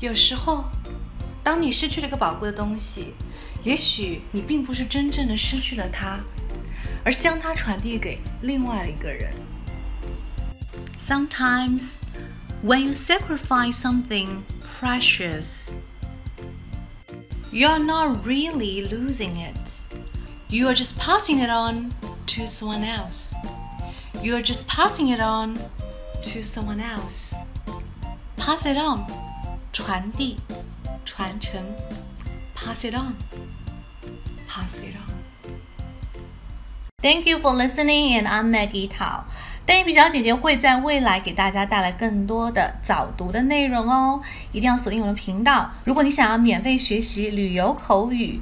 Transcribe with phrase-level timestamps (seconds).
[0.00, 0.64] 有时候，
[1.42, 3.14] 当你失去了一个宝贵的东西，
[3.62, 6.20] 也许你并不是真正的失去了它，
[7.04, 9.32] 而是将它传递给另外一个人。
[11.00, 11.96] Sometimes,
[12.62, 14.42] when you sacrifice something
[14.80, 15.72] precious,
[17.50, 19.82] you are not really losing it.
[20.48, 21.90] You are just passing it on
[22.28, 23.34] to someone else.
[24.22, 25.56] You are just passing it on
[26.22, 27.34] to someone else.
[28.36, 29.17] Pass it on.
[29.81, 30.35] 传递、
[31.05, 31.63] 传承
[32.53, 35.07] ，pass it on，pass it on。
[37.01, 39.23] Thank you for listening, and I'm Maggie Tao。
[39.65, 44.21] 邓一皮小姐姐会在未来给大家带来更多的早读的内容哦，
[44.51, 45.71] 一定要锁定我的频道。
[45.85, 48.41] 如果你想要免费学习旅游口语，